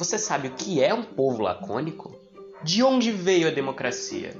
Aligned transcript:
você 0.00 0.16
sabe 0.18 0.48
o 0.48 0.52
que 0.52 0.82
é 0.82 0.94
um 0.94 1.02
povo 1.02 1.42
lacônico? 1.42 2.18
De 2.64 2.82
onde 2.82 3.12
veio 3.12 3.48
a 3.48 3.50
democracia? 3.50 4.34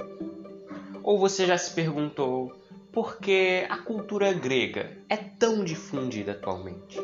Ou 1.03 1.19
você 1.19 1.45
já 1.45 1.59
se 1.59 1.73
perguntou 1.73 2.51
por 2.91 3.19
que 3.19 3.67
a 3.69 3.77
cultura 3.77 4.33
grega 4.33 4.97
é 5.07 5.19
tão 5.19 5.63
difundida 5.63 6.33
atualmente? 6.33 6.99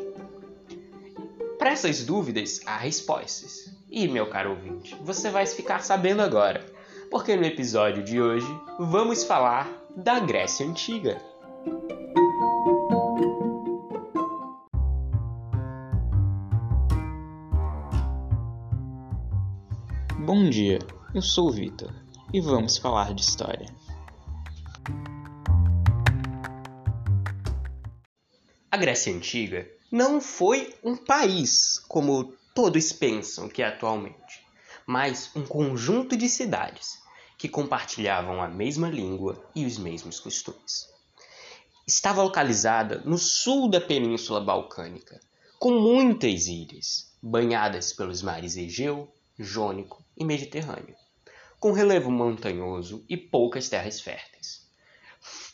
Para 1.59 1.69
essas 1.69 2.03
dúvidas, 2.03 2.59
há 2.65 2.77
respostas. 2.77 3.71
E, 3.91 4.07
meu 4.07 4.25
caro 4.27 4.49
ouvinte, 4.49 4.97
você 5.03 5.29
vai 5.29 5.45
ficar 5.45 5.83
sabendo 5.83 6.23
agora, 6.23 6.65
porque 7.11 7.35
no 7.35 7.45
episódio 7.45 8.03
de 8.03 8.19
hoje 8.19 8.47
vamos 8.79 9.23
falar 9.23 9.71
da 9.95 10.19
Grécia 10.19 10.65
Antiga. 10.65 11.21
Bom 20.47 20.51
dia, 20.51 20.79
eu 21.13 21.21
sou 21.21 21.49
o 21.49 21.51
Vitor 21.51 21.93
e 22.33 22.39
vamos 22.39 22.77
falar 22.77 23.13
de 23.13 23.21
história. 23.21 23.67
A 28.71 28.77
Grécia 28.77 29.13
Antiga 29.13 29.69
não 29.91 30.21
foi 30.21 30.73
um 30.81 30.95
país 30.95 31.79
como 31.89 32.33
todos 32.55 32.93
pensam 32.93 33.49
que 33.49 33.61
é 33.61 33.67
atualmente, 33.67 34.41
mas 34.85 35.29
um 35.35 35.45
conjunto 35.45 36.15
de 36.15 36.29
cidades 36.29 36.97
que 37.37 37.49
compartilhavam 37.49 38.41
a 38.41 38.47
mesma 38.47 38.89
língua 38.89 39.43
e 39.53 39.65
os 39.65 39.77
mesmos 39.77 40.17
costumes. 40.17 40.87
Estava 41.85 42.23
localizada 42.23 43.01
no 43.03 43.17
sul 43.17 43.69
da 43.69 43.81
Península 43.81 44.39
Balcânica, 44.39 45.19
com 45.59 45.71
muitas 45.71 46.47
ilhas, 46.47 47.11
banhadas 47.21 47.91
pelos 47.91 48.21
mares 48.21 48.55
Egeu, 48.55 49.11
Jônico 49.37 50.03
e 50.15 50.25
Mediterrâneo, 50.25 50.95
com 51.59 51.71
relevo 51.71 52.11
montanhoso 52.11 53.05
e 53.07 53.15
poucas 53.15 53.69
terras 53.69 54.01
férteis. 54.01 54.67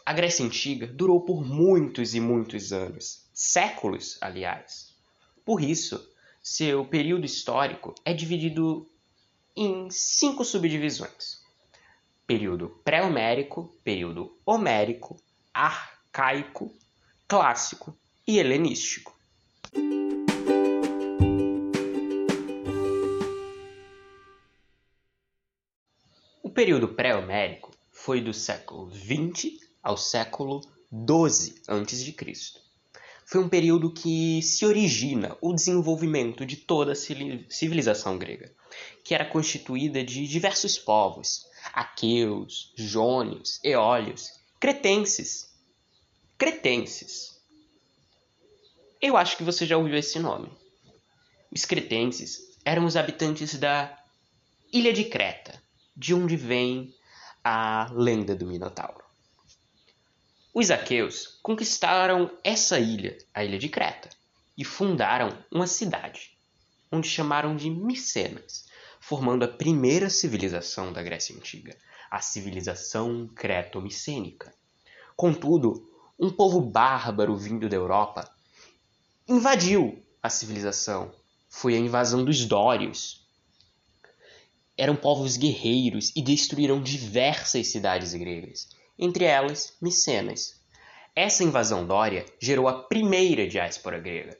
A 0.05 0.13
Grécia 0.13 0.45
Antiga 0.45 0.87
durou 0.87 1.21
por 1.21 1.45
muitos 1.45 2.13
e 2.13 2.19
muitos 2.19 2.73
anos, 2.73 3.29
séculos, 3.33 4.17
aliás. 4.21 4.95
Por 5.45 5.61
isso, 5.61 6.09
seu 6.41 6.85
período 6.85 7.25
histórico 7.25 7.95
é 8.03 8.13
dividido 8.13 8.89
em 9.55 9.89
cinco 9.89 10.43
subdivisões: 10.43 11.41
período 12.27 12.69
pré-homérico, 12.83 13.73
período 13.83 14.37
homérico, 14.45 15.17
arcaico, 15.53 16.73
clássico 17.27 17.97
e 18.27 18.39
helenístico. 18.39 19.17
Período 26.53 26.87
pré-homérico 26.89 27.71
foi 27.91 28.21
do 28.21 28.33
século 28.33 28.91
XX 28.93 29.59
ao 29.81 29.97
século 29.97 30.61
XII 30.91 31.55
a.C. 31.67 32.15
Foi 33.25 33.41
um 33.41 33.49
período 33.49 33.91
que 33.91 34.39
se 34.43 34.63
origina 34.63 35.35
o 35.41 35.51
desenvolvimento 35.51 36.45
de 36.45 36.57
toda 36.57 36.91
a 36.91 36.95
civilização 36.95 38.19
grega, 38.19 38.53
que 39.03 39.15
era 39.15 39.25
constituída 39.25 40.03
de 40.03 40.27
diversos 40.27 40.77
povos, 40.77 41.43
aqueus, 41.73 42.71
jônios, 42.77 43.59
eólios, 43.63 44.29
cretenses. 44.59 45.51
Cretenses. 46.37 47.41
Eu 49.01 49.17
acho 49.17 49.37
que 49.37 49.43
você 49.43 49.65
já 49.65 49.75
ouviu 49.75 49.95
esse 49.95 50.19
nome. 50.19 50.51
Os 51.51 51.65
cretenses 51.65 52.39
eram 52.63 52.85
os 52.85 52.95
habitantes 52.95 53.55
da 53.57 53.97
ilha 54.71 54.93
de 54.93 55.05
Creta, 55.05 55.62
de 55.95 56.13
onde 56.13 56.35
vem 56.35 56.93
a 57.43 57.89
lenda 57.93 58.35
do 58.35 58.45
Minotauro. 58.45 59.03
Os 60.53 60.69
aqueus 60.69 61.39
conquistaram 61.41 62.31
essa 62.43 62.79
ilha, 62.79 63.17
a 63.33 63.43
ilha 63.43 63.57
de 63.57 63.69
Creta, 63.69 64.09
e 64.57 64.63
fundaram 64.63 65.43
uma 65.51 65.65
cidade, 65.67 66.37
onde 66.91 67.07
chamaram 67.07 67.55
de 67.55 67.69
Micenas, 67.69 68.65
formando 68.99 69.43
a 69.43 69.47
primeira 69.47 70.09
civilização 70.09 70.93
da 70.93 71.01
Grécia 71.01 71.35
Antiga, 71.35 71.75
a 72.09 72.21
civilização 72.21 73.27
creto-micênica. 73.35 74.53
Contudo, 75.15 75.89
um 76.19 76.29
povo 76.29 76.61
bárbaro 76.61 77.35
vindo 77.35 77.67
da 77.67 77.75
Europa 77.75 78.31
invadiu 79.27 80.05
a 80.21 80.29
civilização. 80.29 81.13
Foi 81.49 81.75
a 81.75 81.79
invasão 81.79 82.23
dos 82.23 82.45
Dórios, 82.45 83.22
eram 84.77 84.95
povos 84.95 85.37
guerreiros 85.37 86.11
e 86.15 86.21
destruíram 86.21 86.81
diversas 86.81 87.67
cidades 87.67 88.13
gregas, 88.13 88.69
entre 88.97 89.25
elas 89.25 89.75
Micenas. 89.81 90.61
Essa 91.15 91.43
invasão 91.43 91.85
dória 91.85 92.25
gerou 92.39 92.67
a 92.67 92.83
primeira 92.83 93.47
diáspora 93.47 93.99
grega, 93.99 94.37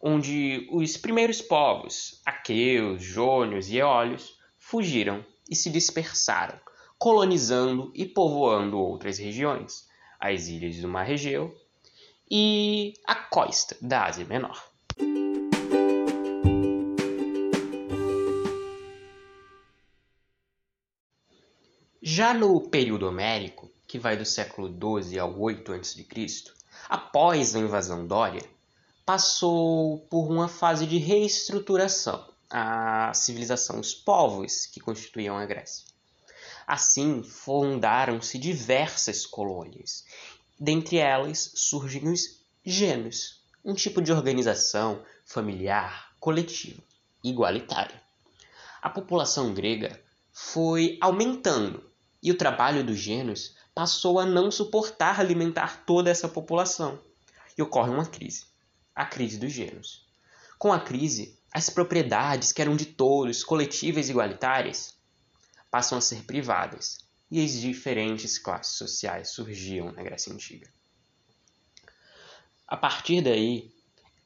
onde 0.00 0.68
os 0.70 0.96
primeiros 0.96 1.42
povos, 1.42 2.20
aqueus, 2.24 3.02
jônios 3.02 3.68
e 3.68 3.78
eólios, 3.78 4.38
fugiram 4.58 5.24
e 5.50 5.56
se 5.56 5.70
dispersaram, 5.70 6.58
colonizando 6.98 7.90
e 7.94 8.06
povoando 8.06 8.78
outras 8.78 9.18
regiões, 9.18 9.88
as 10.20 10.46
ilhas 10.46 10.76
do 10.76 10.88
Mar 10.88 11.10
Egeu 11.10 11.54
e 12.30 12.94
a 13.06 13.14
costa 13.14 13.76
da 13.80 14.06
Ásia 14.06 14.24
Menor. 14.24 14.73
Já 22.02 22.34
no 22.34 22.60
período 22.68 23.08
homérico, 23.08 23.70
que 23.86 23.98
vai 23.98 24.16
do 24.16 24.24
século 24.24 24.68
XII 24.68 25.18
ao 25.18 25.38
8 25.38 25.72
a.C., 25.72 26.06
após 26.88 27.54
a 27.54 27.58
invasão 27.58 28.06
dória, 28.06 28.42
passou 29.04 30.00
por 30.10 30.30
uma 30.30 30.48
fase 30.48 30.86
de 30.86 30.98
reestruturação 30.98 32.34
a 32.56 33.12
civilização, 33.12 33.80
os 33.80 33.92
povos 33.92 34.66
que 34.66 34.78
constituíam 34.78 35.36
a 35.36 35.44
Grécia. 35.44 35.86
Assim, 36.64 37.22
fundaram-se 37.22 38.38
diversas 38.38 39.26
colônias. 39.26 40.04
Dentre 40.58 40.98
elas 40.98 41.50
surgem 41.56 42.08
os 42.08 42.40
gênios, 42.64 43.42
um 43.64 43.74
tipo 43.74 44.00
de 44.00 44.12
organização 44.12 45.02
familiar, 45.24 46.14
coletiva, 46.20 46.80
igualitária. 47.24 48.00
A 48.80 48.88
população 48.88 49.52
grega 49.52 50.00
foi 50.34 50.98
aumentando 51.00 51.90
e 52.22 52.30
o 52.30 52.36
trabalho 52.36 52.84
dos 52.84 52.98
gênios 52.98 53.54
passou 53.74 54.18
a 54.18 54.26
não 54.26 54.50
suportar 54.50 55.18
alimentar 55.18 55.84
toda 55.86 56.10
essa 56.10 56.28
população. 56.28 57.00
E 57.56 57.62
ocorre 57.62 57.90
uma 57.90 58.04
crise 58.04 58.52
a 58.94 59.04
crise 59.04 59.38
dos 59.38 59.52
gênios. 59.52 60.06
Com 60.58 60.72
a 60.72 60.78
crise, 60.78 61.36
as 61.52 61.68
propriedades 61.68 62.52
que 62.52 62.62
eram 62.62 62.76
de 62.76 62.86
todos, 62.86 63.42
coletivas 63.42 64.08
e 64.08 64.12
igualitárias, 64.12 64.96
passam 65.70 65.98
a 65.98 66.00
ser 66.00 66.22
privadas 66.22 66.98
e 67.30 67.44
as 67.44 67.52
diferentes 67.52 68.38
classes 68.38 68.76
sociais 68.76 69.30
surgiam 69.30 69.90
na 69.90 70.02
Grécia 70.02 70.32
Antiga. 70.32 70.68
A 72.68 72.76
partir 72.76 73.20
daí, 73.20 73.72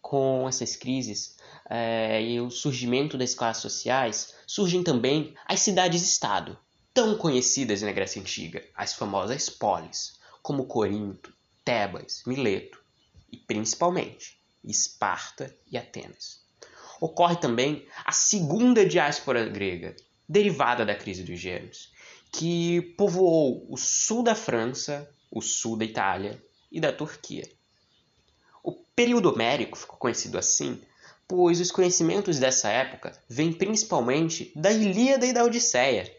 com 0.02 0.46
essas 0.46 0.76
crises 0.76 1.37
é, 1.68 2.22
e 2.22 2.40
o 2.40 2.50
surgimento 2.50 3.18
das 3.18 3.34
classes 3.34 3.62
sociais, 3.62 4.34
surgem 4.46 4.82
também 4.82 5.34
as 5.46 5.60
cidades-estado, 5.60 6.58
tão 6.94 7.16
conhecidas 7.16 7.82
na 7.82 7.92
Grécia 7.92 8.20
Antiga, 8.20 8.64
as 8.74 8.94
famosas 8.94 9.50
polis, 9.50 10.18
como 10.42 10.66
Corinto, 10.66 11.32
Tebas, 11.64 12.22
Mileto 12.26 12.82
e 13.30 13.36
principalmente 13.36 14.40
Esparta 14.64 15.54
e 15.70 15.76
Atenas. 15.76 16.40
Ocorre 17.00 17.36
também 17.36 17.86
a 18.04 18.12
segunda 18.12 18.84
diáspora 18.84 19.48
grega, 19.48 19.94
derivada 20.28 20.84
da 20.84 20.94
crise 20.94 21.22
dos 21.22 21.38
gêmeos, 21.38 21.92
que 22.32 22.80
povoou 22.96 23.66
o 23.70 23.76
sul 23.76 24.22
da 24.22 24.34
França, 24.34 25.08
o 25.30 25.40
sul 25.40 25.76
da 25.76 25.84
Itália 25.84 26.42
e 26.70 26.80
da 26.80 26.92
Turquia. 26.92 27.48
O 28.62 28.72
período 28.72 29.30
homérico 29.30 29.78
ficou 29.78 29.96
conhecido 29.96 30.36
assim, 30.36 30.80
pois 31.28 31.60
os 31.60 31.70
conhecimentos 31.70 32.38
dessa 32.38 32.70
época 32.70 33.12
vêm 33.28 33.52
principalmente 33.52 34.50
da 34.56 34.72
Ilíada 34.72 35.26
e 35.26 35.32
da 35.34 35.44
Odisseia, 35.44 36.10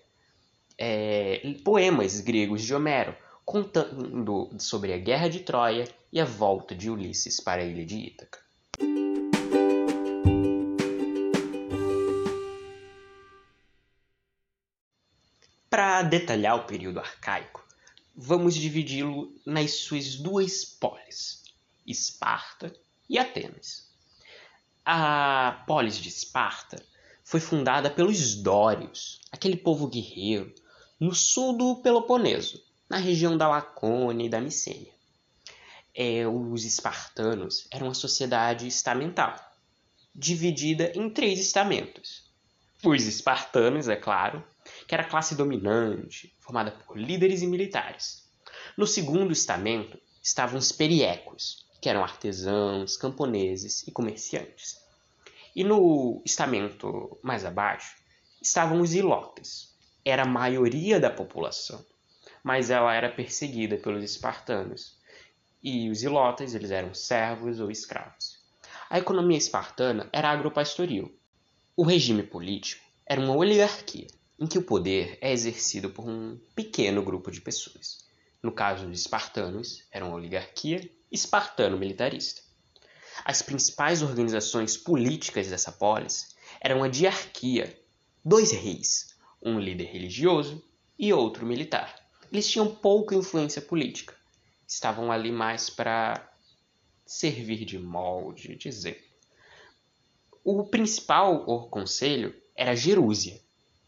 é, 0.78 1.56
poemas 1.66 2.22
gregos 2.22 2.62
de 2.62 2.76
Homero, 2.76 3.16
contando 3.44 4.56
sobre 4.60 4.94
a 4.94 4.98
guerra 5.00 5.28
de 5.28 5.40
Troia 5.40 5.90
e 6.14 6.22
a 6.22 6.26
volta 6.26 6.76
de 6.76 6.92
Ulisses 6.92 7.40
para 7.40 7.64
a 7.64 7.66
ilha 7.66 7.84
de 7.84 7.98
Ítaca. 7.98 8.40
Para 15.68 16.04
detalhar 16.04 16.56
o 16.56 16.66
período 16.66 17.00
arcaico, 17.00 17.66
vamos 18.16 18.54
dividi-lo 18.54 19.34
nas 19.46 19.72
suas 19.72 20.16
duas 20.16 20.64
polis, 20.66 21.44
Esparta 21.86 22.72
e 23.10 23.18
Atenas. 23.18 23.89
A 24.92 25.66
polis 25.68 25.98
de 25.98 26.10
Esparta 26.10 26.84
foi 27.24 27.40
fundada 27.40 27.92
pelos 27.92 28.34
Dórios, 28.34 29.22
aquele 29.32 29.56
povo 29.56 29.88
guerreiro, 29.88 30.52
no 31.00 31.14
sul 31.14 31.56
do 31.56 31.76
Peloponeso, 31.76 32.60
na 32.90 32.98
região 32.98 33.38
da 33.38 33.48
Lacônia 33.48 34.26
e 34.26 34.30
da 34.30 34.42
Micênia. 34.42 34.92
É, 35.94 36.28
os 36.28 36.66
espartanos 36.66 37.68
eram 37.70 37.86
uma 37.86 37.94
sociedade 37.94 38.66
estamental, 38.66 39.36
dividida 40.16 40.92
em 40.96 41.08
três 41.08 41.40
estamentos. 41.40 42.24
Os 42.84 43.04
espartanos, 43.04 43.88
é 43.88 43.96
claro, 43.96 44.44
que 44.88 44.96
era 44.96 45.04
a 45.04 45.08
classe 45.08 45.36
dominante, 45.36 46.36
formada 46.40 46.72
por 46.72 46.98
líderes 46.98 47.44
e 47.44 47.48
militares. 47.48 48.28
No 48.76 48.88
segundo 48.88 49.32
estamento 49.32 50.00
estavam 50.24 50.58
os 50.58 50.72
periecos, 50.72 51.69
que 51.82 51.90
eram 51.90 52.04
artesãos, 52.04 52.98
camponeses 52.98 53.88
e 53.88 53.92
comerciantes. 53.92 54.80
E 55.56 55.64
no 55.64 56.22
estamento 56.26 57.18
mais 57.24 57.46
abaixo 57.46 57.96
estavam 58.42 58.82
os 58.82 58.94
ilotes. 58.94 59.76
Era 60.04 60.24
a 60.24 60.28
maioria 60.28 61.00
da 61.00 61.10
população, 61.10 61.84
mas 62.44 62.70
ela 62.70 62.94
era 62.94 63.10
perseguida 63.10 63.78
pelos 63.78 64.04
espartanos. 64.04 64.98
E 65.62 65.90
os 65.90 66.04
ilotes, 66.04 66.56
eles 66.56 66.72
eram 66.72 66.94
servos 66.94 67.60
ou 67.60 67.70
escravos. 67.70 68.40
A 68.90 68.98
economia 68.98 69.38
espartana 69.38 70.10
era 70.12 70.30
agropastoril. 70.30 71.14
O 71.76 71.84
regime 71.84 72.24
político 72.24 72.84
era 73.06 73.20
uma 73.20 73.36
oligarquia 73.36 74.08
em 74.40 74.48
que 74.48 74.58
o 74.58 74.64
poder 74.64 75.18
é 75.20 75.32
exercido 75.32 75.90
por 75.90 76.08
um 76.08 76.40
pequeno 76.56 77.04
grupo 77.04 77.30
de 77.30 77.42
pessoas. 77.42 78.08
No 78.42 78.54
caso 78.54 78.88
dos 78.88 79.02
espartanos, 79.02 79.84
era 79.92 80.06
uma 80.06 80.16
oligarquia 80.16 80.90
espartano-militarista. 81.12 82.42
As 83.26 83.42
principais 83.42 84.02
organizações 84.02 84.78
políticas 84.78 85.48
dessa 85.48 85.72
polis 85.72 86.36
eram 86.62 86.84
a 86.84 86.88
diarquia, 86.88 87.78
dois 88.24 88.52
reis, 88.52 89.16
um 89.42 89.60
líder 89.60 89.86
religioso 89.86 90.64
e 90.98 91.14
outro 91.14 91.46
militar. 91.46 91.96
Eles 92.32 92.50
tinham 92.50 92.74
pouca 92.74 93.16
influência 93.16 93.62
política, 93.62 94.16
estavam 94.68 95.12
ali 95.12 95.32
mais 95.32 95.70
para 95.70 96.32
servir 97.06 97.66
de 97.66 97.80
molde, 97.80 98.56
de 98.56 98.68
exemplo. 98.68 99.04
O 100.44 100.64
principal 100.66 101.68
conselho 101.70 102.36
era 102.56 102.76
Jerúsia, 102.76 103.42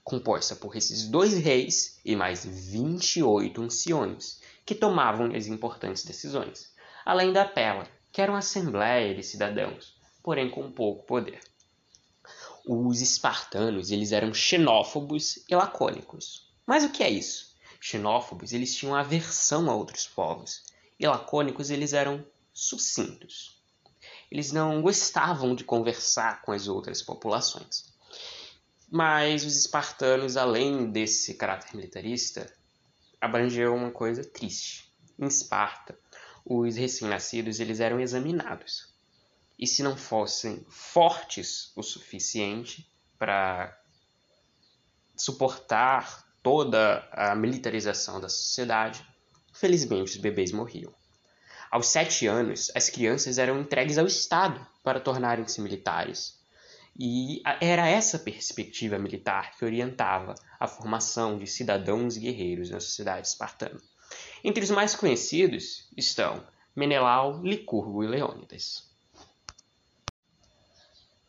composta 0.03 0.55
por 0.55 0.75
esses 0.75 1.07
dois 1.07 1.33
reis 1.33 1.99
e 2.03 2.15
mais 2.15 2.45
28 2.45 3.61
anciões, 3.61 4.41
que 4.65 4.73
tomavam 4.73 5.35
as 5.35 5.47
importantes 5.47 6.03
decisões, 6.03 6.73
além 7.05 7.31
da 7.33 7.45
Pela, 7.45 7.87
que 8.11 8.21
era 8.21 8.31
uma 8.31 8.39
assembleia 8.39 9.15
de 9.15 9.23
cidadãos, 9.23 9.95
porém 10.21 10.49
com 10.49 10.71
pouco 10.71 11.05
poder. 11.05 11.39
Os 12.65 13.01
espartanos 13.01 13.89
eles 13.89 14.11
eram 14.11 14.33
xenófobos 14.33 15.43
e 15.49 15.55
lacônicos. 15.55 16.49
Mas 16.65 16.83
o 16.83 16.89
que 16.89 17.03
é 17.03 17.09
isso? 17.09 17.55
Xenófobos 17.79 18.53
eles 18.53 18.75
tinham 18.75 18.95
aversão 18.95 19.69
a 19.69 19.75
outros 19.75 20.07
povos, 20.07 20.63
e 20.99 21.07
lacônicos 21.07 21.71
eles 21.71 21.93
eram 21.93 22.23
sucintos. 22.53 23.59
Eles 24.31 24.51
não 24.51 24.81
gostavam 24.81 25.55
de 25.55 25.63
conversar 25.63 26.41
com 26.43 26.51
as 26.51 26.67
outras 26.67 27.01
populações. 27.01 27.91
Mas 28.89 29.43
os 29.43 29.55
espartanos, 29.55 30.37
além 30.37 30.91
desse 30.91 31.33
caráter 31.33 31.75
militarista, 31.75 32.53
abrangeram 33.19 33.75
uma 33.75 33.91
coisa 33.91 34.23
triste. 34.23 34.93
Em 35.17 35.27
Esparta, 35.27 35.97
os 36.45 36.75
recém-nascidos 36.75 37.59
eles 37.59 37.79
eram 37.79 37.99
examinados. 37.99 38.93
E 39.57 39.67
se 39.67 39.83
não 39.83 39.95
fossem 39.95 40.65
fortes 40.69 41.71
o 41.75 41.83
suficiente 41.83 42.89
para 43.17 43.77
suportar 45.15 46.25
toda 46.41 47.07
a 47.11 47.35
militarização 47.35 48.19
da 48.19 48.27
sociedade, 48.27 49.05
felizmente 49.53 50.11
os 50.11 50.17
bebês 50.17 50.51
morriam. 50.51 50.93
Aos 51.69 51.87
sete 51.87 52.27
anos, 52.27 52.71
as 52.75 52.89
crianças 52.89 53.37
eram 53.37 53.59
entregues 53.59 53.97
ao 53.97 54.07
Estado 54.07 54.65
para 54.83 54.99
tornarem-se 54.99 55.61
militares 55.61 56.41
e 56.99 57.41
era 57.61 57.87
essa 57.87 58.19
perspectiva 58.19 58.99
militar 58.99 59.55
que 59.57 59.63
orientava 59.63 60.35
a 60.59 60.67
formação 60.67 61.37
de 61.37 61.47
cidadãos 61.47 62.17
guerreiros 62.17 62.69
na 62.69 62.79
sociedade 62.79 63.27
espartana. 63.27 63.79
Entre 64.43 64.63
os 64.63 64.71
mais 64.71 64.95
conhecidos 64.95 65.87
estão 65.95 66.43
Menelau, 66.75 67.41
Licurgo 67.43 68.03
e 68.03 68.07
Leônidas. 68.07 68.89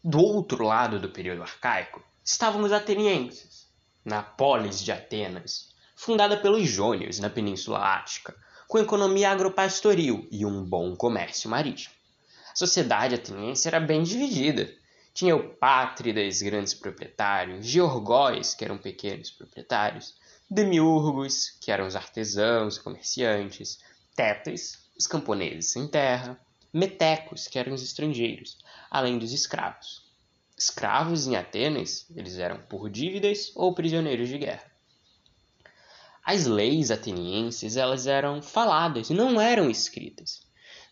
Do 0.03 0.21
outro 0.21 0.65
lado 0.65 0.99
do 0.99 1.11
período 1.11 1.43
arcaico 1.43 2.03
estavam 2.25 2.63
os 2.63 2.73
atenienses, 2.73 3.69
na 4.05 4.23
polis 4.23 4.83
de 4.83 4.91
Atenas, 4.91 5.75
fundada 5.95 6.37
pelos 6.37 6.69
jônios 6.69 7.19
na 7.19 7.31
Península 7.31 7.79
Ática, 7.79 8.35
com 8.67 8.79
economia 8.79 9.31
agropastoril 9.31 10.27
e 10.31 10.47
um 10.47 10.65
bom 10.65 10.97
comércio 10.97 11.51
marítimo. 11.51 11.95
A 12.53 12.57
sociedade 12.57 13.15
ateniense 13.15 13.69
era 13.69 13.79
bem 13.79 14.03
dividida, 14.03 14.73
tinha 15.15 15.39
Pátridas, 15.39 16.41
grandes 16.41 16.73
proprietários, 16.73 17.67
Georgóis, 17.67 18.55
que 18.55 18.65
eram 18.65 18.79
pequenos 18.79 19.31
proprietários, 19.31 20.15
Demiurgos, 20.55 21.49
que 21.63 21.71
eram 21.71 21.87
os 21.87 21.97
artesãos, 21.97 22.77
comerciantes, 22.77 23.79
Tétais, 24.15 24.85
os 24.95 25.07
camponeses 25.07 25.73
sem 25.73 25.89
terra, 25.89 26.39
Metecos, 26.71 27.49
que 27.49 27.59
eram 27.59 27.73
os 27.73 27.83
estrangeiros, 27.83 28.59
além 28.91 29.19
dos 29.19 29.33
escravos. 29.33 30.13
Escravos 30.55 31.27
em 31.27 31.37
Atenas, 31.37 32.05
eles 32.15 32.37
eram 32.37 32.59
por 32.69 32.91
dívidas 32.91 33.51
ou 33.55 33.75
prisioneiros 33.75 34.29
de 34.29 34.37
guerra. 34.37 34.71
As 36.23 36.45
leis 36.45 36.91
atenienses, 36.91 37.79
elas 37.79 38.07
eram 38.07 38.43
faladas, 38.43 39.09
não 39.09 39.41
eram 39.41 39.71
escritas. 39.71 40.43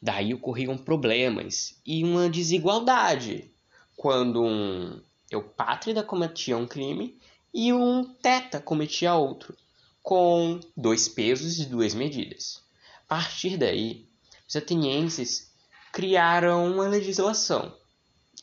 Daí 0.01 0.33
ocorriam 0.33 0.79
problemas 0.79 1.79
e 1.85 2.03
uma 2.03 2.31
desigualdade 2.31 3.53
quando 3.95 4.43
um 4.43 5.03
eupátrida 5.31 6.03
cometia 6.03 6.57
um 6.57 6.67
crime 6.67 7.21
e 7.53 7.73
um 7.73 8.05
teta 8.05 8.61
cometia 8.61 9.15
outro, 9.15 9.57
com 10.03 10.61
dois 10.77 11.09
pesos 11.09 11.59
e 11.59 11.67
duas 11.67 11.95
medidas. 11.95 12.63
A 13.05 13.17
partir 13.17 13.57
daí, 13.57 14.09
os 14.49 14.57
atenienses 14.57 15.51
criaram 15.93 16.73
uma 16.73 16.89
legislação 16.89 17.77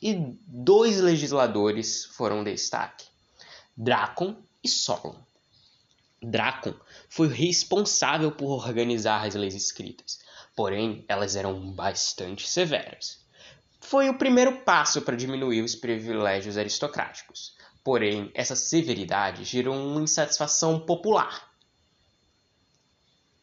e 0.02 0.16
dois 0.46 1.00
legisladores 1.00 2.06
foram 2.06 2.44
destaque: 2.44 3.06
Dracon 3.76 4.36
e 4.64 4.68
Solon. 4.68 5.16
Dracon 6.22 6.74
foi 7.10 7.28
responsável 7.28 8.32
por 8.32 8.50
organizar 8.50 9.26
as 9.26 9.36
leis 9.36 9.56
escritas, 9.56 10.20
porém 10.56 11.06
elas 11.08 11.36
eram 11.36 11.72
bastante 11.72 12.48
severas 12.48 13.28
foi 13.88 14.10
o 14.10 14.18
primeiro 14.18 14.58
passo 14.64 15.02
para 15.02 15.16
diminuir 15.16 15.62
os 15.62 15.74
privilégios 15.74 16.58
aristocráticos. 16.58 17.56
Porém, 17.88 18.30
essa 18.34 18.54
severidade 18.54 19.46
gerou 19.46 19.74
uma 19.74 20.02
insatisfação 20.02 20.78
popular. 20.78 21.50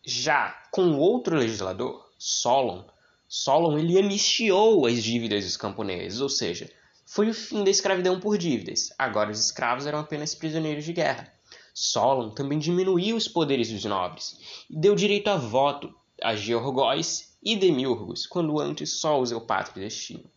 Já 0.05 0.51
com 0.71 0.99
outro 0.99 1.35
legislador, 1.35 2.07
Solon, 2.19 2.85
Solon 3.27 3.79
ele 3.79 3.99
anistiou 3.99 4.85
as 4.85 5.03
dívidas 5.03 5.47
dos 5.47 5.57
camponeses, 5.57 6.21
ou 6.21 6.29
seja, 6.29 6.71
foi 7.07 7.31
o 7.31 7.35
fim 7.35 7.65
da 7.65 7.71
escravidão 7.71 8.21
por 8.21 8.37
dívidas. 8.37 8.91
Agora 8.99 9.31
os 9.31 9.43
escravos 9.43 9.87
eram 9.87 10.01
apenas 10.01 10.35
prisioneiros 10.35 10.85
de 10.85 10.93
guerra. 10.93 11.33
Solon 11.73 12.29
também 12.29 12.59
diminuiu 12.59 13.17
os 13.17 13.27
poderes 13.27 13.71
dos 13.71 13.87
nobres 13.87 14.37
e 14.69 14.79
deu 14.79 14.95
direito 14.95 15.29
a 15.29 15.39
voto 15.39 15.91
a 16.23 16.37
georgóis 16.37 17.35
e 17.43 17.57
demiurgos, 17.57 18.27
quando 18.27 18.61
antes 18.61 19.01
só 19.01 19.19
os 19.19 19.31
eupátridas 19.31 19.97
tinham. 19.97 20.31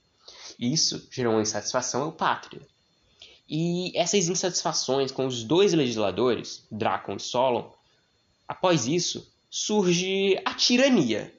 Isso 0.58 1.10
gerou 1.12 1.34
uma 1.34 1.42
insatisfação 1.42 2.04
eupátria. 2.04 2.66
E 3.50 3.92
essas 3.98 4.28
insatisfações 4.28 5.12
com 5.12 5.26
os 5.26 5.44
dois 5.44 5.74
legisladores, 5.74 6.66
Dracon 6.70 7.16
e 7.16 7.20
Solon, 7.20 7.72
após 8.48 8.88
isso 8.88 9.32
surge 9.50 10.40
a 10.44 10.54
tirania. 10.54 11.34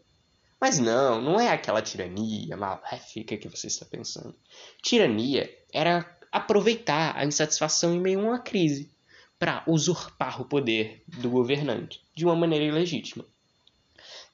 Mas 0.61 0.79
não, 0.79 1.21
não 1.21 1.39
é 1.39 1.51
aquela 1.51 1.83
tirania 1.83 2.57
maléfica 2.57 3.37
que 3.37 3.49
você 3.49 3.67
está 3.69 3.85
pensando. 3.85 4.35
Tirania 4.83 5.49
era 5.73 6.19
aproveitar 6.33 7.17
a 7.17 7.25
insatisfação 7.25 7.95
em 7.95 8.01
meio 8.01 8.21
a 8.21 8.25
uma 8.25 8.39
crise 8.39 8.91
para 9.39 9.63
usurpar 9.67 10.41
o 10.41 10.45
poder 10.45 11.05
do 11.07 11.31
governante 11.31 12.03
de 12.15 12.25
uma 12.25 12.35
maneira 12.35 12.65
ilegítima. 12.65 13.25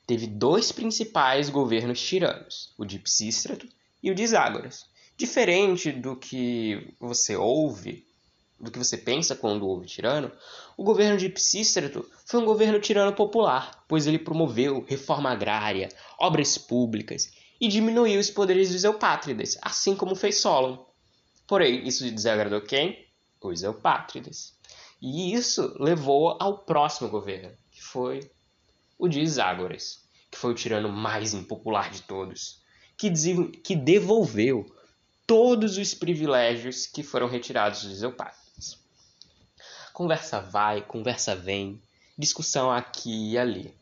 Teve 0.07 0.27
dois 0.27 0.73
principais 0.73 1.51
governos 1.51 2.01
tiranos, 2.01 2.73
o 2.79 2.85
de 2.85 2.99
Psístrato 2.99 3.69
e 4.03 4.11
o 4.11 4.15
de 4.15 4.23
Iságoras. 4.23 4.87
Diferente 5.17 5.93
do 5.93 6.17
que 6.17 6.95
você 6.99 7.37
ouve, 7.37 8.07
do 8.59 8.71
que 8.71 8.79
você 8.79 8.97
pensa 8.97 9.37
quando 9.37 9.67
ouve 9.67 9.87
tirano, 9.87 10.31
o 10.77 10.83
governo 10.83 11.17
de 11.17 11.29
Psístrato 11.29 12.09
foi 12.27 12.41
um 12.41 12.45
governo 12.45 12.81
tirano 12.81 13.13
popular, 13.13 13.85
pois 13.89 14.07
ele 14.07 14.19
promoveu 14.19 14.85
reforma 14.89 15.31
agrária, 15.31 15.89
obras 16.19 16.59
públicas 16.59 17.33
e 17.61 17.69
diminuiu 17.69 18.21
os 18.21 18.31
poderes 18.31 18.73
dos 18.73 18.83
eupátridas, 18.85 19.57
assim 19.63 19.95
como 19.95 20.17
fez 20.17 20.39
Solon. 20.39 20.79
Porém, 21.47 21.87
isso 21.87 22.11
desagradou 22.11 22.61
quem? 22.61 23.05
os 23.49 23.63
eupátridas. 23.63 24.55
E 25.01 25.35
isso 25.35 25.77
levou 25.79 26.37
ao 26.41 26.59
próximo 26.59 27.09
governo, 27.09 27.55
que 27.71 27.83
foi 27.83 28.31
o 28.99 29.09
de 29.09 29.21
Iságoras, 29.21 30.03
que 30.31 30.39
foi 30.39 30.53
o 30.53 30.55
tirano 30.55 30.89
mais 30.89 31.35
impopular 31.35 31.91
de 31.91 32.03
todos, 32.03 32.63
que, 32.97 33.11
que 33.63 33.77
devolveu 33.77 34.65
todos 35.27 35.79
os 35.79 35.95
privilégios 35.95 36.87
que 36.87 37.03
foram 37.03 37.29
retirados 37.29 37.85
dos 37.85 38.03
eupátridas. 38.03 38.79
Conversa 39.93 40.41
vai, 40.41 40.83
conversa 40.83 41.35
vem, 41.35 41.81
discussão 42.19 42.71
aqui 42.71 43.33
e 43.33 43.39
ali. 43.39 43.75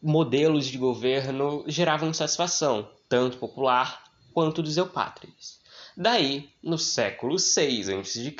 Modelos 0.00 0.66
de 0.66 0.78
governo 0.78 1.64
geravam 1.66 2.12
satisfação, 2.14 2.90
tanto 3.08 3.38
popular 3.38 4.04
quanto 4.32 4.62
dos 4.62 4.76
eupátridas. 4.76 5.58
Daí, 5.96 6.50
no 6.62 6.78
século 6.78 7.38
6 7.38 7.88
a.C., 7.88 8.34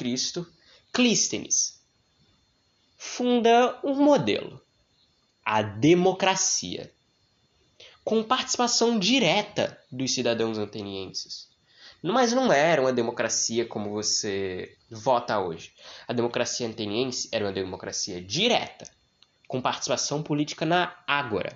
Clístenes 0.92 1.78
funda 2.96 3.78
um 3.84 3.94
modelo, 3.94 4.60
a 5.44 5.62
democracia, 5.62 6.92
com 8.08 8.22
participação 8.22 8.98
direta 8.98 9.78
dos 9.92 10.14
cidadãos 10.14 10.58
atenienses. 10.58 11.46
Mas 12.02 12.32
não 12.32 12.50
era 12.50 12.80
uma 12.80 12.90
democracia 12.90 13.66
como 13.66 13.90
você 13.90 14.74
vota 14.90 15.38
hoje. 15.38 15.74
A 16.06 16.14
democracia 16.14 16.66
ateniense 16.66 17.28
era 17.30 17.44
uma 17.44 17.52
democracia 17.52 18.18
direta, 18.18 18.90
com 19.46 19.60
participação 19.60 20.22
política 20.22 20.64
na 20.64 20.96
ágora. 21.06 21.54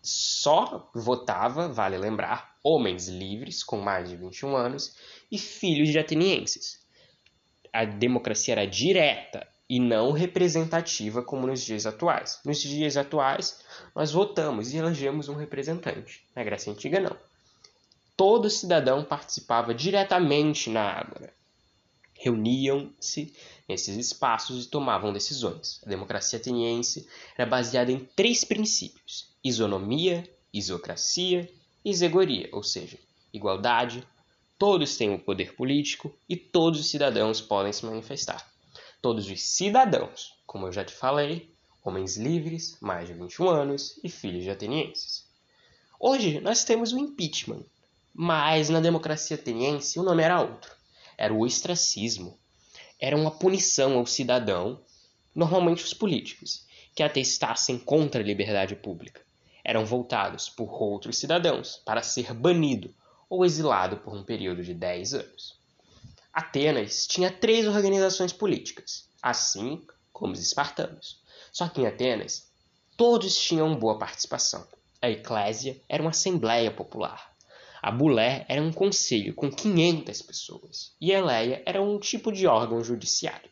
Só 0.00 0.88
votava, 0.94 1.66
vale 1.66 1.98
lembrar, 1.98 2.56
homens 2.62 3.08
livres 3.08 3.64
com 3.64 3.80
mais 3.80 4.08
de 4.08 4.14
21 4.14 4.54
anos 4.54 4.94
e 5.32 5.36
filhos 5.36 5.88
de 5.88 5.98
atenienses. 5.98 6.78
A 7.72 7.84
democracia 7.84 8.54
era 8.54 8.68
direta 8.68 9.48
e 9.68 9.80
não 9.80 10.12
representativa 10.12 11.22
como 11.22 11.46
nos 11.46 11.60
dias 11.60 11.86
atuais. 11.86 12.40
Nos 12.44 12.60
dias 12.60 12.96
atuais, 12.96 13.60
nós 13.94 14.12
votamos 14.12 14.72
e 14.72 14.76
elegemos 14.76 15.28
um 15.28 15.34
representante. 15.34 16.24
Na 16.34 16.44
Grécia 16.44 16.72
Antiga, 16.72 17.00
não 17.00 17.16
todo 18.16 18.48
cidadão 18.48 19.04
participava 19.04 19.74
diretamente 19.74 20.70
na 20.70 20.82
Ágora. 20.82 21.32
Reuniam-se 22.14 23.34
nesses 23.68 23.96
espaços 23.96 24.64
e 24.64 24.68
tomavam 24.70 25.12
decisões. 25.12 25.80
A 25.84 25.88
democracia 25.88 26.38
ateniense 26.38 27.06
era 27.36 27.48
baseada 27.48 27.92
em 27.92 27.98
três 28.16 28.42
princípios: 28.42 29.28
isonomia, 29.44 30.24
isocracia 30.52 31.48
e 31.84 31.94
zegoria, 31.94 32.48
ou 32.52 32.62
seja, 32.62 32.98
igualdade, 33.32 34.02
todos 34.58 34.96
têm 34.96 35.14
o 35.14 35.18
poder 35.18 35.54
político 35.54 36.12
e 36.26 36.36
todos 36.36 36.80
os 36.80 36.88
cidadãos 36.88 37.42
podem 37.42 37.72
se 37.72 37.84
manifestar. 37.84 38.50
Todos 39.06 39.30
os 39.30 39.40
cidadãos, 39.40 40.34
como 40.44 40.66
eu 40.66 40.72
já 40.72 40.84
te 40.84 40.92
falei, 40.92 41.48
homens 41.84 42.16
livres, 42.16 42.76
mais 42.80 43.06
de 43.06 43.14
21 43.14 43.48
anos 43.48 44.00
e 44.02 44.08
filhos 44.08 44.42
de 44.42 44.50
atenienses. 44.50 45.24
Hoje 46.00 46.40
nós 46.40 46.64
temos 46.64 46.92
o 46.92 46.98
impeachment, 46.98 47.62
mas 48.12 48.68
na 48.68 48.80
democracia 48.80 49.36
ateniense 49.36 50.00
o 50.00 50.02
nome 50.02 50.24
era 50.24 50.40
outro. 50.40 50.74
Era 51.16 51.32
o 51.32 51.44
ostracismo. 51.44 52.36
Era 53.00 53.16
uma 53.16 53.30
punição 53.30 53.96
ao 53.96 54.06
cidadão, 54.06 54.80
normalmente 55.32 55.84
os 55.84 55.94
políticos, 55.94 56.66
que 56.92 57.04
atestassem 57.04 57.78
contra 57.78 58.20
a 58.20 58.26
liberdade 58.26 58.74
pública. 58.74 59.22
Eram 59.62 59.86
voltados 59.86 60.48
por 60.48 60.82
outros 60.82 61.16
cidadãos 61.16 61.80
para 61.84 62.02
ser 62.02 62.34
banido 62.34 62.92
ou 63.30 63.44
exilado 63.44 63.98
por 63.98 64.12
um 64.12 64.24
período 64.24 64.64
de 64.64 64.74
10 64.74 65.14
anos. 65.14 65.55
Atenas 66.36 67.06
tinha 67.06 67.32
três 67.32 67.66
organizações 67.66 68.30
políticas, 68.30 69.08
assim 69.22 69.82
como 70.12 70.34
os 70.34 70.38
espartanos. 70.42 71.18
Só 71.50 71.66
que 71.66 71.80
em 71.80 71.86
Atenas, 71.86 72.50
todos 72.94 73.34
tinham 73.34 73.74
boa 73.74 73.98
participação. 73.98 74.68
A 75.00 75.08
eclésia 75.08 75.80
era 75.88 76.02
uma 76.02 76.10
assembleia 76.10 76.70
popular, 76.70 77.34
a 77.80 77.90
Bulé 77.90 78.44
era 78.50 78.60
um 78.60 78.70
conselho 78.70 79.32
com 79.34 79.50
500 79.50 80.20
pessoas 80.20 80.94
e 81.00 81.14
a 81.14 81.20
Eleia 81.20 81.62
era 81.64 81.80
um 81.80 81.98
tipo 81.98 82.30
de 82.30 82.46
órgão 82.46 82.84
judiciário. 82.84 83.48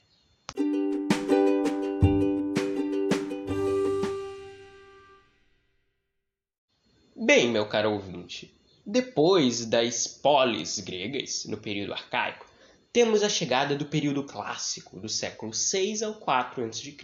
Bem, 7.16 7.48
meu 7.48 7.66
caro 7.66 7.92
ouvinte, 7.92 8.54
depois 8.84 9.64
das 9.64 10.06
polis 10.06 10.80
gregas, 10.80 11.46
no 11.46 11.56
período 11.56 11.94
arcaico, 11.94 12.52
temos 12.94 13.24
a 13.24 13.28
chegada 13.28 13.74
do 13.74 13.86
período 13.86 14.22
clássico, 14.22 15.00
do 15.00 15.08
século 15.08 15.52
6 15.52 16.00
ao 16.04 16.14
4 16.14 16.64
a.C. 16.64 16.96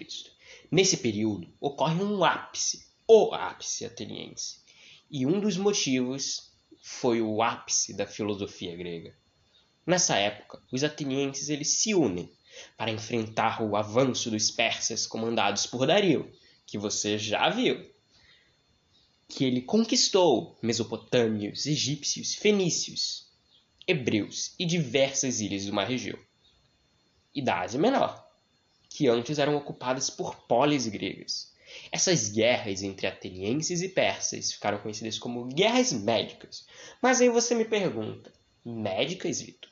Nesse 0.71 0.99
período 0.99 1.53
ocorre 1.61 2.01
um 2.01 2.23
ápice, 2.23 2.87
o 3.09 3.35
ápice 3.35 3.85
ateniense, 3.85 4.61
e 5.11 5.27
um 5.27 5.41
dos 5.41 5.57
motivos 5.57 6.53
foi 6.81 7.21
o 7.21 7.43
ápice 7.43 7.93
da 7.93 8.07
filosofia 8.07 8.77
grega. 8.77 9.13
Nessa 9.85 10.17
época, 10.17 10.63
os 10.71 10.85
atenienses 10.85 11.49
eles 11.49 11.71
se 11.71 11.93
unem 11.93 12.31
para 12.77 12.93
enfrentar 12.93 13.61
o 13.61 13.75
avanço 13.75 14.31
dos 14.31 14.49
persas 14.49 15.09
comandados 15.09 15.67
por 15.67 15.89
Dario, 15.89 16.31
que 16.67 16.79
você 16.79 17.19
já 17.19 17.51
viu. 17.51 17.85
Que 19.29 19.45
ele 19.45 19.61
conquistou 19.61 20.57
mesopotâmios, 20.63 21.67
egípcios, 21.67 22.37
fenícios, 22.37 23.30
hebreus 23.91 24.55
e 24.59 24.65
diversas 24.65 25.41
ilhas 25.41 25.67
do 25.67 25.73
mar 25.73 25.87
região. 25.87 26.19
E 27.35 27.43
da 27.43 27.61
Ásia 27.61 27.81
Menor, 27.81 28.27
que 28.89 29.09
antes 29.09 29.39
eram 29.39 29.57
ocupadas 29.57 30.11
por 30.11 30.35
polis 30.47 30.87
gregas. 30.87 31.53
Essas 31.93 32.29
guerras 32.29 32.83
entre 32.83 33.07
atenienses 33.07 33.81
e 33.83 33.89
persas 33.89 34.53
ficaram 34.53 34.79
conhecidas 34.79 35.19
como 35.19 35.45
guerras 35.47 35.93
médicas. 35.93 36.67
Mas 37.01 37.21
aí 37.21 37.29
você 37.29 37.55
me 37.55 37.65
pergunta, 37.65 38.33
médicas, 38.65 39.41
Vitor? 39.41 39.71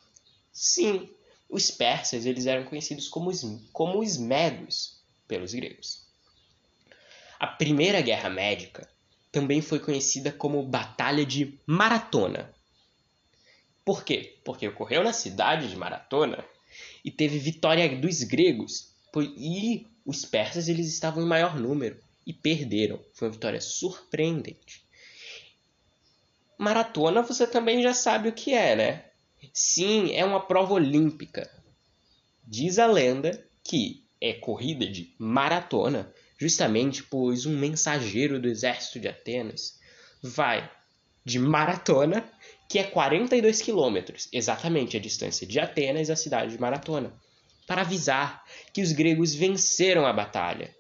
Sim, 0.53 1.11
os 1.49 1.71
persas 1.71 2.27
eles 2.27 2.47
eram 2.47 2.65
conhecidos 2.65 3.09
como 3.09 3.31
os, 3.31 3.43
como 3.73 4.01
os 4.01 4.17
medos 4.17 5.01
pelos 5.27 5.53
gregos. 5.53 6.07
A 7.39 7.47
primeira 7.47 8.01
guerra 8.01 8.29
médica 8.29 8.89
também 9.31 9.61
foi 9.61 9.79
conhecida 9.79 10.33
como 10.33 10.63
Batalha 10.63 11.25
de 11.25 11.59
Maratona. 11.67 12.53
Por 13.88 14.04
quê? 14.04 14.37
Porque 14.45 14.68
ocorreu 14.68 15.02
na 15.02 15.14
cidade 15.14 15.66
de 15.66 15.75
Maratona 15.75 16.45
e 17.02 17.11
teve 17.11 17.38
vitória 17.38 17.88
dos 17.97 18.23
gregos 18.23 18.92
e 19.35 19.87
os 20.04 20.26
persas 20.26 20.68
eles 20.68 20.88
estavam 20.88 21.25
em 21.25 21.26
maior 21.26 21.59
número 21.59 21.99
e 22.26 22.35
perderam. 22.35 23.02
Foi 23.14 23.28
uma 23.28 23.33
vitória 23.33 23.62
surpreendente. 23.62 24.85
Maratona 26.59 27.23
você 27.23 27.47
também 27.47 27.83
já 27.83 27.95
sabe 27.95 28.28
o 28.28 28.35
que 28.35 28.52
é, 28.52 28.76
né? 28.76 29.04
Sim, 29.54 30.12
é 30.12 30.23
uma 30.23 30.47
prova 30.47 30.75
olímpica. 30.75 31.50
Diz 32.45 32.78
a 32.78 32.87
lenda 32.87 33.42
que 33.64 34.04
é 34.21 34.35
corrida 34.35 34.87
de 34.87 35.14
maratona, 35.18 36.12
justamente 36.37 37.02
pois 37.04 37.47
um 37.47 37.57
mensageiro 37.57 38.38
do 38.38 38.49
exército 38.49 39.00
de 39.00 39.09
Atenas 39.09 39.80
vai 40.23 40.71
de 41.28 41.38
Maratona, 41.38 42.26
que 42.69 42.79
é 42.79 42.85
42 42.85 43.63
quilômetros, 43.63 44.29
exatamente 44.31 44.97
a 44.97 45.01
distância 45.01 45.47
de 45.47 45.59
Atenas 45.59 46.11
à 46.11 46.17
cidade 46.17 46.53
de 46.53 46.61
Maratona 46.61 47.19
para 47.67 47.81
avisar 47.83 48.45
que 48.73 48.83
os 48.83 48.93
gregos 48.93 49.35
venceram 49.35 50.07
a 50.07 50.13
batalha. 50.13 50.75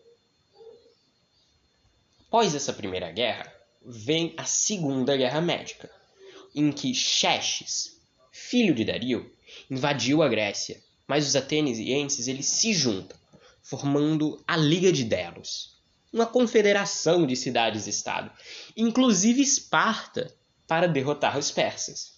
Após 2.26 2.54
essa 2.54 2.72
primeira 2.72 3.10
guerra, 3.10 3.52
vem 3.84 4.34
a 4.36 4.44
Segunda 4.44 5.16
Guerra 5.16 5.40
Médica, 5.40 5.90
em 6.54 6.70
que 6.70 6.94
Xerxes, 6.94 7.98
filho 8.30 8.74
de 8.74 8.84
Dario, 8.84 9.30
invadiu 9.70 10.22
a 10.22 10.28
Grécia, 10.28 10.82
mas 11.06 11.26
os 11.26 11.36
atenienses 11.36 12.28
eles 12.28 12.46
se 12.46 12.72
juntam, 12.74 13.16
formando 13.62 14.42
a 14.46 14.56
Liga 14.56 14.92
de 14.92 15.04
Delos, 15.04 15.78
uma 16.12 16.26
confederação 16.26 17.26
de 17.26 17.36
cidades-estado, 17.36 18.30
inclusive 18.76 19.42
Esparta, 19.42 20.34
para 20.68 20.86
derrotar 20.86 21.38
os 21.38 21.50
persas. 21.50 22.12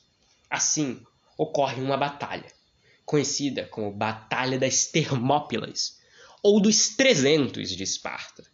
Assim, 0.51 1.01
ocorre 1.39 1.81
uma 1.81 1.97
batalha, 1.97 2.53
conhecida 3.07 3.67
como 3.67 3.93
Batalha 3.93 4.59
das 4.59 4.87
Termópilas, 4.87 6.01
ou 6.43 6.61
dos 6.61 6.89
Trezentos 6.97 7.71
de 7.71 7.83
Esparta, 7.83 8.45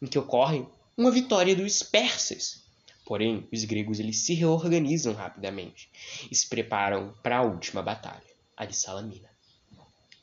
em 0.00 0.06
que 0.06 0.18
ocorre 0.18 0.64
uma 0.96 1.10
vitória 1.10 1.56
dos 1.56 1.82
persas. 1.82 2.64
Porém, 3.04 3.48
os 3.52 3.64
gregos 3.64 3.98
eles 3.98 4.18
se 4.18 4.34
reorganizam 4.34 5.14
rapidamente 5.14 5.88
e 6.30 6.34
se 6.34 6.46
preparam 6.48 7.14
para 7.22 7.38
a 7.38 7.42
última 7.42 7.80
batalha, 7.80 8.22
a 8.56 8.66
de 8.66 8.76
Salamina. 8.76 9.30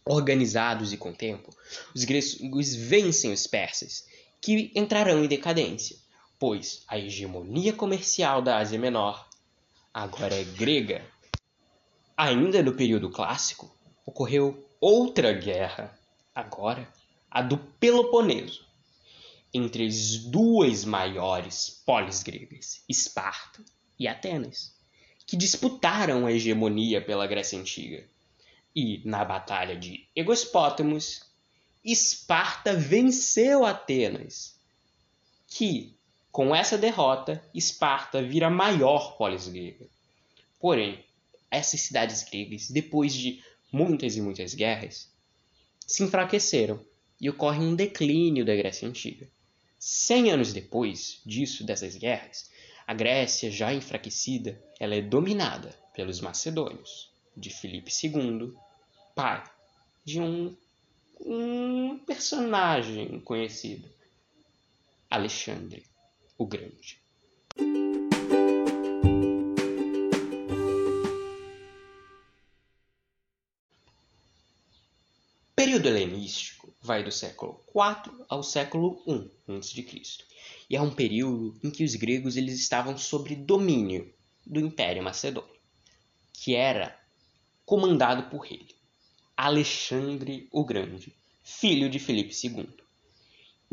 Organizados 0.06 0.94
e 0.94 0.98
com 0.98 1.14
tempo, 1.14 1.50
os 1.96 2.04
gregos 2.04 2.76
vencem 2.76 3.32
os 3.32 3.48
persas, 3.48 4.06
que 4.42 4.72
entrarão 4.76 5.24
em 5.24 5.28
decadência, 5.28 5.98
pois 6.44 6.84
a 6.90 7.00
hegemonia 7.00 7.72
comercial 7.72 8.42
da 8.42 8.58
Ásia 8.58 8.78
Menor 8.78 9.30
agora 9.94 10.36
é 10.36 10.44
grega. 10.44 11.02
Ainda 12.18 12.62
no 12.62 12.74
período 12.74 13.10
clássico, 13.10 13.74
ocorreu 14.06 14.68
outra 14.82 15.32
guerra, 15.32 15.98
agora 16.36 16.86
a 17.32 17.42
do 17.42 17.58
Peloponeso, 17.58 18.68
entre 19.54 19.88
as 19.88 20.18
duas 20.18 20.84
maiores 20.84 21.82
polis 21.86 22.22
gregas, 22.22 22.84
Esparta 22.90 23.64
e 23.98 24.06
Atenas, 24.06 24.76
que 25.26 25.38
disputaram 25.38 26.26
a 26.26 26.32
hegemonia 26.34 27.02
pela 27.02 27.26
Grécia 27.26 27.58
Antiga. 27.58 28.06
E, 28.76 29.02
na 29.06 29.24
Batalha 29.24 29.78
de 29.78 30.06
Egospótamos, 30.14 31.22
Esparta 31.86 32.74
venceu 32.74 33.66
Atenas, 33.66 34.60
que, 35.48 35.96
com 36.34 36.56
essa 36.56 36.80
derrota, 36.80 37.48
Esparta 37.54 38.20
vira 38.20 38.48
a 38.48 38.50
maior 38.50 39.16
polis 39.18 39.48
grega. 39.48 39.86
Porém, 40.60 41.06
essas 41.52 41.82
cidades 41.82 42.24
gregas, 42.24 42.72
depois 42.72 43.14
de 43.14 43.44
muitas 43.72 44.18
e 44.18 44.22
muitas 44.22 44.56
guerras, 44.56 45.14
se 45.86 46.02
enfraqueceram 46.02 46.84
e 47.22 47.30
ocorre 47.30 47.60
um 47.60 47.76
declínio 47.76 48.44
da 48.44 48.56
Grécia 48.56 48.88
Antiga. 48.88 49.30
Cem 49.78 50.32
anos 50.32 50.52
depois 50.52 51.22
disso, 51.24 51.64
dessas 51.64 51.96
guerras, 51.96 52.50
a 52.88 52.96
Grécia, 52.96 53.52
já 53.52 53.72
enfraquecida, 53.72 54.60
ela 54.80 54.96
é 54.96 55.04
dominada 55.04 55.78
pelos 55.94 56.20
macedônios, 56.20 57.12
de 57.38 57.52
Filipe 57.52 57.92
II, 58.04 58.56
pai 59.14 59.44
de 60.04 60.20
um, 60.20 60.58
um 61.20 62.00
personagem 62.00 63.20
conhecido, 63.20 63.88
Alexandre 65.12 65.93
o 66.38 66.46
Grande. 66.46 67.04
período 75.74 75.88
helenístico 75.88 76.72
vai 76.80 77.04
do 77.04 77.12
século 77.12 77.64
IV 77.74 78.26
ao 78.30 78.44
século 78.44 79.02
I 79.08 79.32
a.C. 79.58 80.04
E 80.70 80.76
é 80.76 80.82
um 80.82 80.94
período 80.94 81.60
em 81.64 81.72
que 81.72 81.84
os 81.84 81.96
gregos 81.96 82.38
eles 82.38 82.60
estavam 82.60 82.96
sob 82.96 83.36
domínio 83.36 84.14
do 84.46 84.60
Império 84.60 85.02
Macedônio, 85.02 85.50
que 86.32 86.54
era 86.54 86.96
comandado 87.66 88.30
por 88.30 88.46
ele, 88.46 88.76
Alexandre 89.36 90.48
o 90.52 90.64
Grande, 90.64 91.16
filho 91.42 91.90
de 91.90 91.98
Filipe 91.98 92.36
II. 92.46 92.83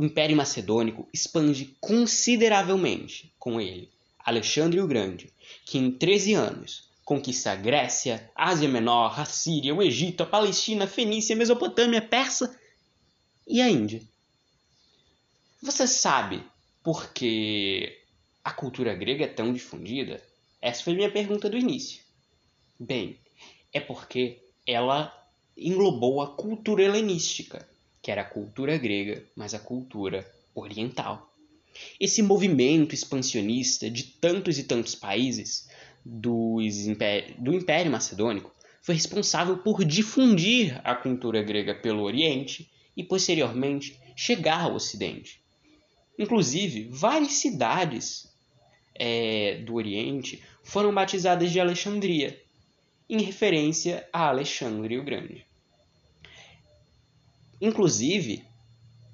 O 0.00 0.04
Império 0.06 0.34
Macedônico 0.34 1.06
expande 1.12 1.76
consideravelmente 1.78 3.34
com 3.38 3.60
ele, 3.60 3.90
Alexandre 4.18 4.80
o 4.80 4.86
Grande, 4.86 5.30
que 5.66 5.76
em 5.76 5.90
13 5.90 6.32
anos 6.32 6.88
conquista 7.04 7.52
a 7.52 7.54
Grécia, 7.54 8.32
Ásia 8.34 8.66
Menor, 8.66 9.20
a 9.20 9.26
Síria, 9.26 9.74
o 9.74 9.82
Egito, 9.82 10.22
a 10.22 10.26
Palestina, 10.26 10.84
a 10.84 10.88
Fenícia, 10.88 11.34
a 11.34 11.38
Mesopotâmia, 11.38 11.98
a 11.98 12.02
Persa 12.02 12.58
e 13.46 13.60
a 13.60 13.68
Índia. 13.68 14.00
Você 15.62 15.86
sabe 15.86 16.42
por 16.82 17.12
que 17.12 17.98
a 18.42 18.52
cultura 18.52 18.94
grega 18.94 19.26
é 19.26 19.28
tão 19.28 19.52
difundida? 19.52 20.18
Essa 20.62 20.82
foi 20.82 20.94
minha 20.94 21.12
pergunta 21.12 21.50
do 21.50 21.58
início. 21.58 22.02
Bem, 22.78 23.20
é 23.70 23.80
porque 23.80 24.40
ela 24.66 25.14
englobou 25.54 26.22
a 26.22 26.34
cultura 26.34 26.84
helenística, 26.84 27.68
que 28.02 28.10
era 28.10 28.22
a 28.22 28.28
cultura 28.28 28.76
grega, 28.78 29.24
mas 29.36 29.54
a 29.54 29.58
cultura 29.58 30.30
oriental. 30.54 31.34
Esse 31.98 32.22
movimento 32.22 32.94
expansionista 32.94 33.90
de 33.90 34.04
tantos 34.04 34.58
e 34.58 34.64
tantos 34.64 34.94
países 34.94 35.68
do 36.04 36.60
Império 36.60 37.92
Macedônico 37.92 38.52
foi 38.82 38.94
responsável 38.94 39.58
por 39.58 39.84
difundir 39.84 40.80
a 40.82 40.94
cultura 40.94 41.42
grega 41.42 41.74
pelo 41.74 42.02
Oriente 42.02 42.70
e, 42.96 43.04
posteriormente, 43.04 43.98
chegar 44.16 44.62
ao 44.62 44.74
Ocidente. 44.74 45.40
Inclusive, 46.18 46.88
várias 46.90 47.32
cidades 47.34 48.28
é, 48.94 49.62
do 49.64 49.74
Oriente 49.74 50.42
foram 50.62 50.92
batizadas 50.92 51.50
de 51.50 51.60
Alexandria, 51.60 52.38
em 53.08 53.22
referência 53.22 54.06
a 54.12 54.28
Alexandre 54.28 54.98
o 54.98 55.04
Grande. 55.04 55.46
Inclusive, 57.60 58.44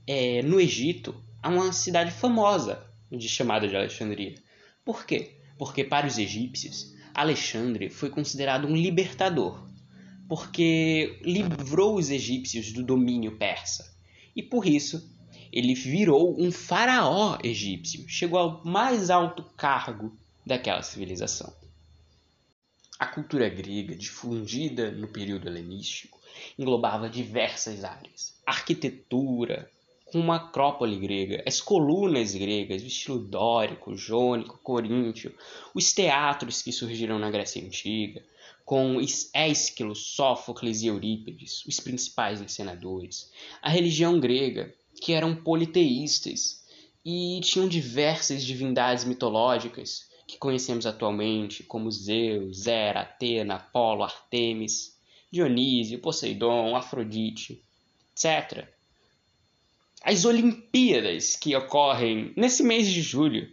é, 0.06 0.42
no 0.42 0.60
Egito, 0.60 1.14
há 1.42 1.48
uma 1.48 1.72
cidade 1.72 2.10
famosa 2.10 2.86
de 3.10 3.28
chamada 3.28 3.66
de 3.66 3.76
Alexandria. 3.76 4.34
Por 4.84 5.04
quê? 5.04 5.36
porque 5.58 5.84
para 5.84 6.06
os 6.06 6.18
egípcios 6.18 6.94
Alexandre 7.14 7.88
foi 7.88 8.10
considerado 8.10 8.66
um 8.66 8.76
libertador, 8.76 9.66
porque 10.28 11.18
livrou 11.22 11.96
os 11.96 12.10
egípcios 12.10 12.72
do 12.72 12.82
domínio 12.82 13.38
persa. 13.38 13.96
E 14.34 14.42
por 14.42 14.66
isso 14.66 15.14
ele 15.50 15.74
virou 15.74 16.38
um 16.38 16.52
faraó 16.52 17.38
egípcio, 17.42 18.04
chegou 18.06 18.38
ao 18.38 18.64
mais 18.64 19.08
alto 19.08 19.42
cargo 19.56 20.14
daquela 20.44 20.82
civilização. 20.82 21.50
A 22.98 23.06
cultura 23.06 23.48
grega, 23.48 23.94
difundida 23.94 24.90
no 24.90 25.08
período 25.08 25.48
helenístico, 25.48 26.15
englobava 26.58 27.08
diversas 27.08 27.84
áreas: 27.84 28.34
arquitetura, 28.46 29.70
uma 30.14 30.36
acrópole 30.36 30.96
grega, 30.98 31.42
as 31.46 31.60
colunas 31.60 32.34
gregas, 32.34 32.82
o 32.82 32.86
estilo 32.86 33.18
dórico, 33.18 33.96
jônico, 33.96 34.58
coríntio, 34.62 35.34
os 35.74 35.92
teatros 35.92 36.62
que 36.62 36.72
surgiram 36.72 37.18
na 37.18 37.30
Grécia 37.30 37.64
Antiga, 37.64 38.22
com 38.64 38.98
Ésquilo, 39.32 39.94
Sófocles 39.94 40.82
e 40.82 40.88
Eurípides, 40.88 41.64
os 41.66 41.78
principais 41.78 42.40
encenadores, 42.40 43.30
a 43.62 43.70
religião 43.70 44.18
grega, 44.18 44.74
que 45.00 45.12
eram 45.12 45.36
politeístas 45.36 46.64
e 47.04 47.40
tinham 47.42 47.68
diversas 47.68 48.44
divindades 48.44 49.04
mitológicas 49.04 50.08
que 50.26 50.38
conhecemos 50.38 50.86
atualmente, 50.86 51.62
como 51.62 51.90
Zeus, 51.90 52.66
Hera, 52.66 53.02
Atena, 53.02 53.54
Apolo, 53.54 54.02
Artemis, 54.02 54.95
Dionísio, 55.36 56.00
Poseidon, 56.00 56.74
Afrodite, 56.74 57.62
etc 58.12 58.76
as 60.06 60.24
Olimpíadas 60.24 61.34
que 61.34 61.56
ocorrem 61.56 62.32
nesse 62.36 62.62
mês 62.62 62.88
de 62.88 63.02
julho 63.02 63.50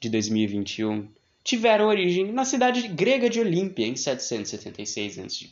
de 0.00 0.10
2021 0.10 1.08
tiveram 1.44 1.86
origem 1.86 2.32
na 2.32 2.44
cidade 2.44 2.88
grega 2.88 3.30
de 3.30 3.38
Olímpia 3.38 3.86
em 3.86 3.94
776 3.94 5.20
a.C. 5.20 5.48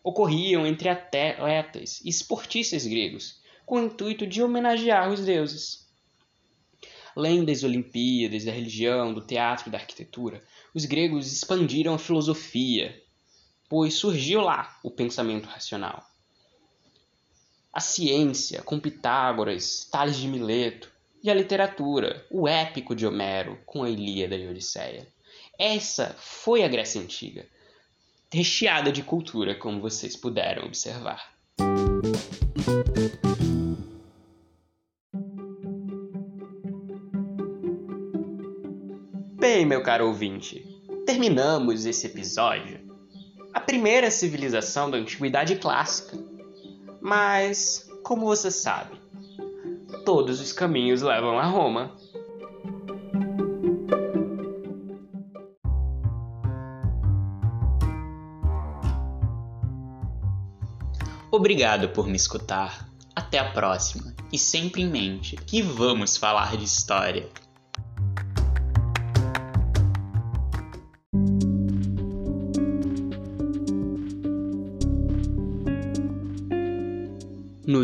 Ocorriam 0.00 0.64
entre 0.64 0.88
atletas 0.88 2.00
e 2.04 2.08
esportistas 2.08 2.86
gregos 2.86 3.42
com 3.66 3.80
o 3.80 3.86
intuito 3.86 4.24
de 4.24 4.44
homenagear 4.44 5.10
os 5.10 5.24
deuses. 5.24 5.84
Além 7.16 7.44
das 7.44 7.64
Olimpíadas, 7.64 8.44
da 8.44 8.52
religião, 8.52 9.12
do 9.12 9.26
teatro 9.26 9.68
e 9.68 9.72
da 9.72 9.78
arquitetura, 9.78 10.40
os 10.72 10.84
gregos 10.84 11.32
expandiram 11.32 11.94
a 11.94 11.98
filosofia, 11.98 13.02
pois 13.68 13.94
surgiu 13.94 14.40
lá 14.40 14.78
o 14.82 14.90
pensamento 14.90 15.46
racional 15.46 16.08
a 17.78 17.80
ciência 17.80 18.60
com 18.62 18.80
Pitágoras, 18.80 19.86
Tales 19.88 20.16
de 20.16 20.26
Mileto 20.26 20.90
e 21.22 21.30
a 21.30 21.34
literatura, 21.34 22.26
o 22.28 22.48
épico 22.48 22.92
de 22.92 23.06
Homero 23.06 23.56
com 23.64 23.84
a 23.84 23.88
Ilíada 23.88 24.34
e 24.34 24.46
a 24.46 24.50
Odisseia. 24.50 25.06
Essa 25.56 26.14
foi 26.18 26.64
a 26.64 26.68
Grécia 26.68 27.00
Antiga, 27.00 27.46
recheada 28.32 28.90
de 28.90 29.04
cultura, 29.04 29.54
como 29.54 29.80
vocês 29.80 30.16
puderam 30.16 30.66
observar. 30.66 31.32
Bem, 39.38 39.64
meu 39.64 39.84
caro 39.84 40.08
ouvinte, 40.08 40.64
terminamos 41.06 41.86
esse 41.86 42.08
episódio. 42.08 42.87
A 43.52 43.60
primeira 43.60 44.10
civilização 44.10 44.90
da 44.90 44.98
Antiguidade 44.98 45.56
Clássica, 45.56 46.18
mas, 47.00 47.88
como 48.02 48.26
você 48.26 48.50
sabe, 48.50 49.00
todos 50.04 50.40
os 50.40 50.52
caminhos 50.52 51.02
levam 51.02 51.38
a 51.38 51.44
Roma. 51.44 51.96
Obrigado 61.30 61.90
por 61.90 62.06
me 62.06 62.16
escutar. 62.16 62.88
Até 63.14 63.38
a 63.38 63.50
próxima. 63.50 64.14
E 64.32 64.38
sempre 64.38 64.82
em 64.82 64.88
mente 64.88 65.36
que 65.36 65.60
vamos 65.60 66.16
falar 66.16 66.56
de 66.56 66.64
história. 66.64 67.28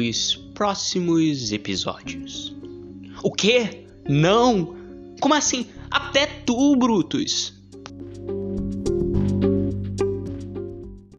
Nos 0.07 0.37
próximos 0.55 1.53
episódios. 1.53 2.55
O 3.23 3.31
quê? 3.31 3.87
Não! 4.09 4.75
Como 5.21 5.35
assim? 5.35 5.67
Até 5.91 6.27
tu, 6.27 6.77
Brutus! 6.77 7.55